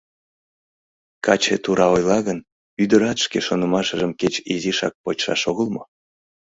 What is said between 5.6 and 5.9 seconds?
мо?